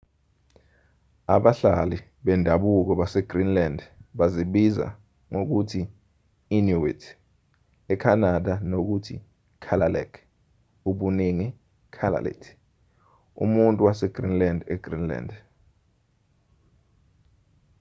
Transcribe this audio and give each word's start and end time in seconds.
abahlali 1.35 1.97
bendabuko 2.25 2.91
basegreenland 3.01 3.79
bazibiza 4.17 4.87
ngokuthi 5.31 5.81
inuit 6.57 7.01
ecanada 7.93 8.53
nokuthi 8.69 9.15
kalaalleq 9.65 10.11
ubuningi 10.89 11.47
kalaallit 11.95 12.43
umuntu 13.45 13.79
wasegreenland 13.87 14.59
egreenland 14.73 15.29